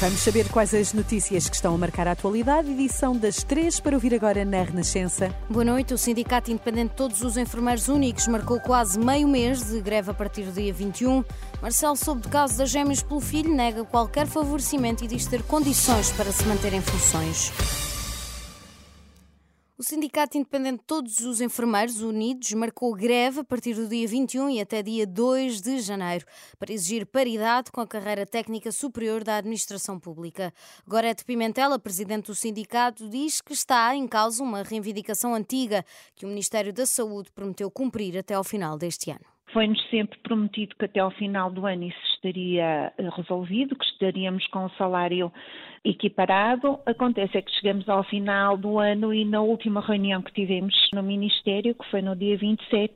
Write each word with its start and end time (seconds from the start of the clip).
Vamos 0.00 0.20
saber 0.20 0.48
quais 0.50 0.72
as 0.74 0.92
notícias 0.92 1.48
que 1.48 1.56
estão 1.56 1.74
a 1.74 1.78
marcar 1.78 2.06
a 2.06 2.12
atualidade. 2.12 2.70
Edição 2.70 3.16
das 3.16 3.42
três 3.42 3.80
para 3.80 3.96
ouvir 3.96 4.14
agora 4.14 4.44
na 4.44 4.62
Renascença. 4.62 5.34
Boa 5.50 5.64
noite. 5.64 5.92
O 5.92 5.98
Sindicato 5.98 6.52
Independente 6.52 6.90
de 6.90 6.94
Todos 6.94 7.20
os 7.22 7.36
Enfermeiros 7.36 7.88
Únicos 7.88 8.28
marcou 8.28 8.60
quase 8.60 8.96
meio 8.96 9.26
mês 9.26 9.60
de 9.64 9.80
greve 9.80 10.12
a 10.12 10.14
partir 10.14 10.42
do 10.42 10.52
dia 10.52 10.72
21. 10.72 11.24
Marcelo, 11.60 11.96
soube 11.96 12.20
do 12.20 12.28
caso 12.28 12.58
das 12.58 12.70
gêmeas 12.70 13.02
pelo 13.02 13.18
filho, 13.18 13.52
nega 13.52 13.84
qualquer 13.84 14.28
favorecimento 14.28 15.04
e 15.04 15.08
diz 15.08 15.26
ter 15.26 15.42
condições 15.42 16.12
para 16.12 16.30
se 16.30 16.44
manter 16.44 16.74
em 16.74 16.80
funções. 16.80 17.87
O 19.80 19.82
Sindicato 19.84 20.36
Independente 20.36 20.80
de 20.80 20.86
Todos 20.88 21.20
os 21.20 21.40
Enfermeiros 21.40 22.02
Unidos 22.02 22.52
marcou 22.52 22.92
greve 22.96 23.38
a 23.38 23.44
partir 23.44 23.74
do 23.74 23.88
dia 23.88 24.08
21 24.08 24.50
e 24.50 24.60
até 24.60 24.82
dia 24.82 25.06
2 25.06 25.62
de 25.62 25.78
janeiro 25.78 26.24
para 26.58 26.72
exigir 26.72 27.06
paridade 27.06 27.70
com 27.70 27.80
a 27.80 27.86
carreira 27.86 28.26
técnica 28.26 28.72
superior 28.72 29.22
da 29.22 29.36
administração 29.36 30.00
pública. 30.00 30.52
Gorete 30.84 31.24
Pimentel, 31.24 31.78
presidente 31.78 32.26
do 32.26 32.34
sindicato, 32.34 33.08
diz 33.08 33.40
que 33.40 33.52
está 33.52 33.94
em 33.94 34.08
causa 34.08 34.42
uma 34.42 34.64
reivindicação 34.64 35.32
antiga 35.32 35.84
que 36.16 36.26
o 36.26 36.28
Ministério 36.28 36.72
da 36.72 36.84
Saúde 36.84 37.30
prometeu 37.30 37.70
cumprir 37.70 38.18
até 38.18 38.34
ao 38.34 38.42
final 38.42 38.76
deste 38.76 39.12
ano. 39.12 39.38
Foi-nos 39.52 39.80
sempre 39.90 40.18
prometido 40.24 40.74
que 40.76 40.86
até 40.86 40.98
ao 40.98 41.12
final 41.12 41.50
do 41.50 41.64
ano 41.64 41.84
isso 41.84 41.98
estaria 42.16 42.92
eh, 42.98 43.08
resolvido, 43.16 43.76
que 43.76 43.84
estaríamos 43.84 44.46
com 44.48 44.66
o 44.66 44.70
salário 44.70 45.32
equiparado. 45.84 46.78
Acontece 46.86 47.38
é 47.38 47.42
que 47.42 47.50
chegamos 47.52 47.88
ao 47.88 48.04
final 48.04 48.56
do 48.56 48.78
ano 48.78 49.12
e 49.12 49.24
na 49.24 49.40
última 49.40 49.80
reunião 49.80 50.22
que 50.22 50.32
tivemos 50.32 50.74
no 50.92 51.02
Ministério, 51.02 51.74
que 51.74 51.90
foi 51.90 52.02
no 52.02 52.16
dia 52.16 52.36
27, 52.36 52.94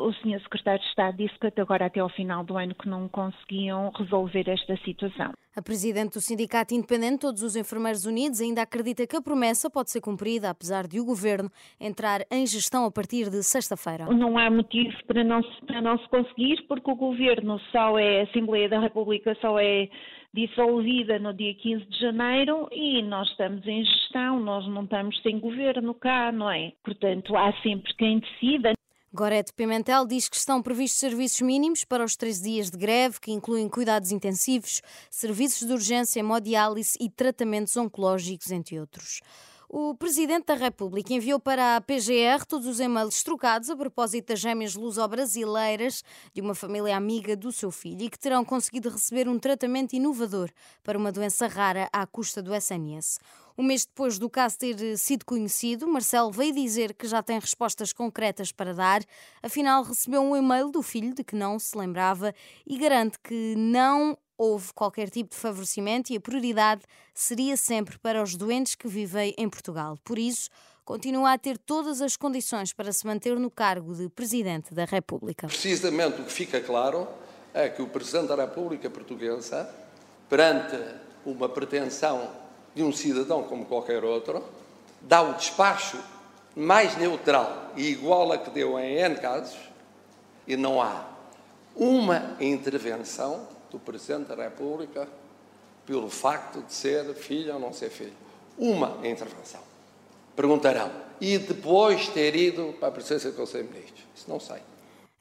o 0.00 0.12
Sr. 0.12 0.40
Secretário 0.42 0.80
de 0.80 0.86
Estado 0.88 1.16
disse 1.16 1.38
que 1.38 1.46
até 1.46 1.62
agora, 1.62 1.86
até 1.86 2.00
ao 2.00 2.08
final 2.08 2.42
do 2.44 2.56
ano, 2.56 2.74
que 2.74 2.88
não 2.88 3.08
conseguiam 3.08 3.90
resolver 3.96 4.48
esta 4.48 4.76
situação. 4.78 5.32
A 5.56 5.62
Presidente 5.62 6.14
do 6.14 6.20
Sindicato 6.20 6.74
Independente, 6.74 7.20
Todos 7.20 7.42
os 7.42 7.54
Enfermeiros 7.54 8.04
Unidos, 8.04 8.40
ainda 8.40 8.62
acredita 8.62 9.06
que 9.06 9.16
a 9.16 9.22
promessa 9.22 9.70
pode 9.70 9.90
ser 9.90 10.00
cumprida, 10.00 10.50
apesar 10.50 10.88
de 10.88 10.98
o 10.98 11.04
Governo 11.04 11.48
entrar 11.80 12.22
em 12.30 12.44
gestão 12.44 12.84
a 12.84 12.90
partir 12.90 13.30
de 13.30 13.42
sexta-feira. 13.42 14.06
Não 14.06 14.36
há 14.36 14.50
motivo 14.50 14.92
para 15.06 15.22
não, 15.22 15.40
para 15.66 15.80
não 15.80 15.96
se 15.98 16.08
conseguir, 16.08 16.64
porque 16.66 16.90
o 16.90 16.96
Governo 16.96 17.60
só 17.70 17.96
é, 17.98 18.22
a 18.22 18.24
Assembleia 18.24 18.68
da 18.68 18.80
República 18.80 19.36
só 19.40 19.58
é 19.60 19.88
dissolvida 20.34 21.18
no 21.20 21.32
dia 21.32 21.54
15 21.54 21.84
de 21.84 22.00
janeiro 22.00 22.68
e 22.72 23.00
nós 23.02 23.28
estamos 23.30 23.64
em 23.66 23.84
gestão, 23.84 24.40
nós 24.40 24.66
não 24.66 24.82
estamos 24.82 25.16
sem 25.22 25.38
governo 25.38 25.94
cá, 25.94 26.32
não 26.32 26.50
é? 26.50 26.72
Portanto, 26.82 27.36
há 27.36 27.52
sempre 27.62 27.94
quem 27.94 28.18
decida. 28.18 28.72
Gorete 29.12 29.52
Pimentel 29.52 30.04
diz 30.04 30.28
que 30.28 30.34
estão 30.34 30.60
previstos 30.60 30.98
serviços 30.98 31.40
mínimos 31.40 31.84
para 31.84 32.02
os 32.02 32.16
três 32.16 32.42
dias 32.42 32.68
de 32.68 32.76
greve, 32.76 33.20
que 33.20 33.30
incluem 33.30 33.68
cuidados 33.68 34.10
intensivos, 34.10 34.82
serviços 35.08 35.68
de 35.68 35.72
urgência, 35.72 36.18
hemodiálise 36.18 36.98
e 37.00 37.08
tratamentos 37.08 37.76
oncológicos, 37.76 38.50
entre 38.50 38.80
outros. 38.80 39.20
O 39.76 39.92
Presidente 39.92 40.46
da 40.46 40.54
República 40.54 41.12
enviou 41.12 41.40
para 41.40 41.74
a 41.74 41.80
PGR 41.80 42.46
todos 42.48 42.68
os 42.68 42.78
e-mails 42.78 43.24
trocados 43.24 43.68
a 43.68 43.76
propósito 43.76 44.28
das 44.28 44.38
gêmeas 44.38 44.76
luso-brasileiras 44.76 46.04
de 46.32 46.40
uma 46.40 46.54
família 46.54 46.96
amiga 46.96 47.36
do 47.36 47.50
seu 47.50 47.72
filho 47.72 48.02
e 48.02 48.08
que 48.08 48.16
terão 48.16 48.44
conseguido 48.44 48.88
receber 48.88 49.28
um 49.28 49.36
tratamento 49.36 49.92
inovador 49.92 50.48
para 50.84 50.96
uma 50.96 51.10
doença 51.10 51.48
rara 51.48 51.88
à 51.92 52.06
custa 52.06 52.40
do 52.40 52.54
SNS. 52.54 53.18
Um 53.58 53.64
mês 53.64 53.84
depois 53.84 54.16
do 54.16 54.30
caso 54.30 54.58
ter 54.60 54.96
sido 54.96 55.24
conhecido, 55.24 55.88
Marcelo 55.88 56.30
veio 56.30 56.54
dizer 56.54 56.94
que 56.94 57.08
já 57.08 57.20
tem 57.20 57.40
respostas 57.40 57.92
concretas 57.92 58.52
para 58.52 58.74
dar, 58.74 59.02
afinal 59.42 59.82
recebeu 59.82 60.22
um 60.22 60.36
e-mail 60.36 60.70
do 60.70 60.82
filho 60.82 61.12
de 61.12 61.24
que 61.24 61.34
não 61.34 61.58
se 61.58 61.76
lembrava 61.76 62.32
e 62.64 62.78
garante 62.78 63.18
que 63.18 63.56
não 63.56 64.16
houve 64.36 64.72
qualquer 64.72 65.10
tipo 65.10 65.30
de 65.30 65.36
favorecimento 65.36 66.12
e 66.12 66.16
a 66.16 66.20
prioridade 66.20 66.82
seria 67.14 67.56
sempre 67.56 67.98
para 67.98 68.22
os 68.22 68.36
doentes 68.36 68.74
que 68.74 68.88
vivem 68.88 69.34
em 69.38 69.48
Portugal. 69.48 69.98
Por 70.04 70.18
isso, 70.18 70.50
continua 70.84 71.32
a 71.32 71.38
ter 71.38 71.56
todas 71.58 72.02
as 72.02 72.16
condições 72.16 72.72
para 72.72 72.92
se 72.92 73.06
manter 73.06 73.38
no 73.38 73.50
cargo 73.50 73.94
de 73.94 74.08
Presidente 74.08 74.74
da 74.74 74.84
República. 74.84 75.46
Precisamente 75.46 76.20
o 76.20 76.24
que 76.24 76.32
fica 76.32 76.60
claro 76.60 77.08
é 77.52 77.68
que 77.68 77.80
o 77.80 77.88
Presidente 77.88 78.28
da 78.28 78.36
República 78.36 78.90
Portuguesa, 78.90 79.72
perante 80.28 80.76
uma 81.24 81.48
pretensão 81.48 82.30
de 82.74 82.82
um 82.82 82.92
cidadão 82.92 83.44
como 83.44 83.64
qualquer 83.64 84.04
outro, 84.04 84.44
dá 85.00 85.22
o 85.22 85.34
despacho 85.34 85.98
mais 86.56 86.96
neutral 86.96 87.72
e 87.76 87.88
igual 87.88 88.32
a 88.32 88.38
que 88.38 88.50
deu 88.50 88.78
em 88.78 88.96
N 88.96 89.16
casos, 89.16 89.58
e 90.46 90.56
não 90.56 90.80
há 90.80 91.06
uma 91.74 92.36
intervenção 92.40 93.48
do 93.74 93.80
Presidente 93.80 94.28
da 94.28 94.42
República 94.42 95.08
pelo 95.84 96.08
facto 96.08 96.62
de 96.62 96.72
ser 96.72 97.12
filho 97.14 97.54
ou 97.54 97.60
não 97.60 97.72
ser 97.72 97.90
filho. 97.90 98.14
Uma 98.56 99.06
intervenção. 99.06 99.60
Perguntarão. 100.34 100.90
E 101.20 101.38
depois 101.38 102.08
ter 102.08 102.34
ido 102.34 102.74
para 102.78 102.88
a 102.88 102.90
presidência 102.90 103.30
do 103.30 103.36
Conselho 103.36 103.64
de 103.64 103.74
Ministros? 103.74 104.04
Isso 104.14 104.30
não 104.30 104.40
sei. 104.40 104.58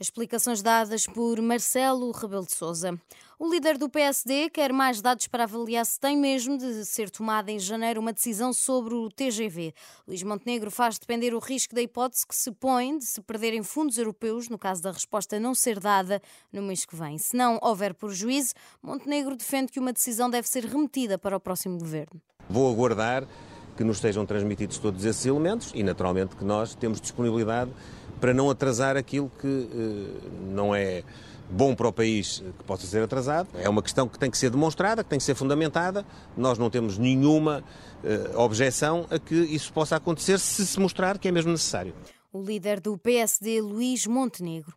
Explicações 0.00 0.62
dadas 0.62 1.06
por 1.06 1.40
Marcelo 1.40 2.10
Rebelo 2.10 2.44
de 2.44 2.52
Sousa. 2.52 2.98
O 3.38 3.48
líder 3.48 3.78
do 3.78 3.88
PSD 3.88 4.50
quer 4.50 4.72
mais 4.72 5.00
dados 5.00 5.28
para 5.28 5.44
avaliar 5.44 5.86
se 5.86 5.98
tem 6.00 6.16
mesmo 6.16 6.58
de 6.58 6.84
ser 6.84 7.10
tomada 7.10 7.52
em 7.52 7.58
janeiro 7.58 8.00
uma 8.00 8.12
decisão 8.12 8.52
sobre 8.52 8.94
o 8.94 9.08
TGV. 9.08 9.72
Luís 10.06 10.22
Montenegro 10.22 10.70
faz 10.70 10.98
depender 10.98 11.34
o 11.34 11.38
risco 11.38 11.74
da 11.74 11.82
hipótese 11.82 12.26
que 12.26 12.34
se 12.34 12.50
põe 12.50 12.98
de 12.98 13.04
se 13.04 13.20
perderem 13.20 13.62
fundos 13.62 13.96
europeus 13.96 14.48
no 14.48 14.58
caso 14.58 14.82
da 14.82 14.90
resposta 14.90 15.38
não 15.38 15.54
ser 15.54 15.78
dada 15.78 16.20
no 16.52 16.62
mês 16.62 16.84
que 16.84 16.96
vem. 16.96 17.16
Se 17.18 17.36
não 17.36 17.58
houver 17.62 17.94
prejuízo, 17.94 18.54
Montenegro 18.82 19.36
defende 19.36 19.70
que 19.70 19.78
uma 19.80 19.92
decisão 19.92 20.28
deve 20.28 20.48
ser 20.48 20.64
remetida 20.64 21.16
para 21.16 21.36
o 21.36 21.40
próximo 21.40 21.78
governo. 21.78 22.20
Vou 22.48 22.72
aguardar 22.72 23.26
que 23.76 23.84
nos 23.84 23.96
estejam 23.96 24.26
transmitidos 24.26 24.78
todos 24.78 25.04
esses 25.04 25.24
elementos 25.24 25.70
e, 25.74 25.82
naturalmente, 25.82 26.36
que 26.36 26.44
nós 26.44 26.74
temos 26.74 27.00
disponibilidade 27.00 27.70
para 28.22 28.32
não 28.32 28.48
atrasar 28.48 28.96
aquilo 28.96 29.28
que 29.40 29.48
uh, 29.48 30.30
não 30.54 30.72
é 30.72 31.02
bom 31.50 31.74
para 31.74 31.88
o 31.88 31.92
país 31.92 32.38
que 32.56 32.64
possa 32.64 32.86
ser 32.86 33.02
atrasado. 33.02 33.48
É 33.56 33.68
uma 33.68 33.82
questão 33.82 34.06
que 34.06 34.16
tem 34.16 34.30
que 34.30 34.38
ser 34.38 34.48
demonstrada, 34.48 35.02
que 35.02 35.10
tem 35.10 35.18
que 35.18 35.24
ser 35.24 35.34
fundamentada. 35.34 36.06
Nós 36.36 36.56
não 36.56 36.70
temos 36.70 36.96
nenhuma 36.96 37.64
uh, 38.04 38.38
objeção 38.38 39.08
a 39.10 39.18
que 39.18 39.34
isso 39.34 39.72
possa 39.72 39.96
acontecer 39.96 40.38
se 40.38 40.64
se 40.64 40.78
mostrar 40.78 41.18
que 41.18 41.26
é 41.26 41.32
mesmo 41.32 41.50
necessário. 41.50 41.92
O 42.32 42.40
líder 42.40 42.78
do 42.78 42.96
PSD, 42.96 43.60
Luís 43.60 44.06
Montenegro. 44.06 44.72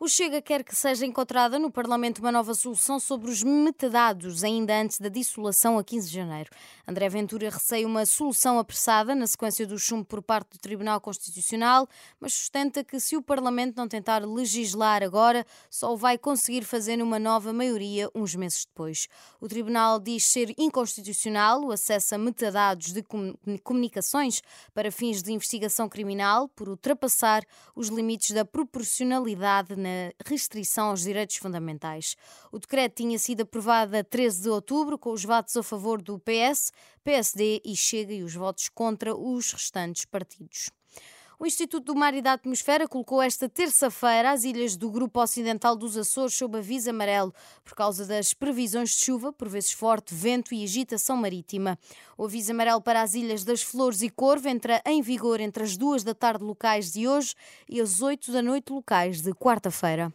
O 0.00 0.06
Chega 0.06 0.40
quer 0.40 0.62
que 0.62 0.76
seja 0.76 1.04
encontrada 1.04 1.58
no 1.58 1.72
Parlamento 1.72 2.20
uma 2.20 2.30
nova 2.30 2.54
solução 2.54 3.00
sobre 3.00 3.32
os 3.32 3.42
metadados, 3.42 4.44
ainda 4.44 4.80
antes 4.80 5.00
da 5.00 5.08
dissolução 5.08 5.76
a 5.76 5.82
15 5.82 6.08
de 6.08 6.14
janeiro. 6.14 6.50
André 6.86 7.08
Ventura 7.08 7.50
receia 7.50 7.84
uma 7.84 8.06
solução 8.06 8.60
apressada 8.60 9.12
na 9.12 9.26
sequência 9.26 9.66
do 9.66 9.76
chumbo 9.76 10.04
por 10.04 10.22
parte 10.22 10.50
do 10.50 10.58
Tribunal 10.60 11.00
Constitucional, 11.00 11.88
mas 12.20 12.32
sustenta 12.32 12.84
que 12.84 13.00
se 13.00 13.16
o 13.16 13.22
Parlamento 13.22 13.76
não 13.76 13.88
tentar 13.88 14.24
legislar 14.24 15.02
agora, 15.02 15.44
só 15.68 15.92
o 15.92 15.96
vai 15.96 16.16
conseguir 16.16 16.62
fazer 16.62 16.96
numa 16.96 17.18
nova 17.18 17.52
maioria 17.52 18.08
uns 18.14 18.36
meses 18.36 18.66
depois. 18.66 19.08
O 19.40 19.48
Tribunal 19.48 19.98
diz 19.98 20.26
ser 20.26 20.54
inconstitucional 20.56 21.64
o 21.64 21.72
acesso 21.72 22.14
a 22.14 22.18
metadados 22.18 22.92
de 22.92 23.04
comunicações 23.64 24.42
para 24.72 24.92
fins 24.92 25.24
de 25.24 25.32
investigação 25.32 25.88
criminal 25.88 26.48
por 26.48 26.68
ultrapassar 26.68 27.42
os 27.74 27.88
limites 27.88 28.30
da 28.30 28.44
proporcionalidade 28.44 29.74
na 29.74 29.87
na 29.88 30.12
restrição 30.26 30.90
aos 30.90 31.02
direitos 31.02 31.36
fundamentais. 31.36 32.16
O 32.52 32.58
decreto 32.58 32.96
tinha 32.96 33.18
sido 33.18 33.42
aprovado 33.42 33.96
a 33.96 34.04
13 34.04 34.42
de 34.42 34.48
outubro, 34.48 34.98
com 34.98 35.10
os 35.12 35.24
votos 35.24 35.56
a 35.56 35.62
favor 35.62 36.02
do 36.02 36.18
PS, 36.18 36.72
PSD 37.02 37.62
e 37.64 37.74
Chega 37.76 38.12
e 38.12 38.22
os 38.22 38.34
votos 38.34 38.68
contra 38.68 39.14
os 39.16 39.52
restantes 39.52 40.04
partidos. 40.04 40.70
O 41.40 41.46
Instituto 41.46 41.84
do 41.84 41.94
Mar 41.94 42.14
e 42.14 42.20
da 42.20 42.32
Atmosfera 42.32 42.88
colocou 42.88 43.22
esta 43.22 43.48
terça-feira 43.48 44.32
as 44.32 44.42
ilhas 44.42 44.76
do 44.76 44.90
Grupo 44.90 45.22
Ocidental 45.22 45.76
dos 45.76 45.96
Açores 45.96 46.34
sob 46.34 46.58
aviso 46.58 46.90
amarelo 46.90 47.32
por 47.64 47.76
causa 47.76 48.04
das 48.04 48.34
previsões 48.34 48.90
de 48.90 49.04
chuva, 49.04 49.32
por 49.32 49.48
vezes 49.48 49.70
forte 49.70 50.12
vento 50.12 50.52
e 50.52 50.64
agitação 50.64 51.16
marítima. 51.16 51.78
O 52.16 52.24
aviso 52.24 52.50
amarelo 52.50 52.82
para 52.82 53.02
as 53.02 53.14
ilhas 53.14 53.44
das 53.44 53.62
Flores 53.62 54.02
e 54.02 54.10
Corvo 54.10 54.48
entra 54.48 54.82
em 54.84 55.00
vigor 55.00 55.38
entre 55.38 55.62
as 55.62 55.76
duas 55.76 56.02
da 56.02 56.12
tarde 56.12 56.42
locais 56.42 56.90
de 56.90 57.06
hoje 57.06 57.36
e 57.68 57.80
as 57.80 58.02
oito 58.02 58.32
da 58.32 58.42
noite 58.42 58.72
locais 58.72 59.22
de 59.22 59.32
quarta-feira. 59.32 60.12